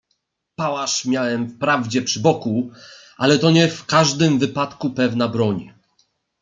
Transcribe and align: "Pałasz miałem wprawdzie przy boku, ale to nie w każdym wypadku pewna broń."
"Pałasz 0.55 1.05
miałem 1.05 1.49
wprawdzie 1.49 2.01
przy 2.01 2.19
boku, 2.19 2.71
ale 3.17 3.39
to 3.39 3.51
nie 3.51 3.67
w 3.67 3.85
każdym 3.85 4.39
wypadku 4.39 4.89
pewna 4.89 5.27
broń." 5.27 5.73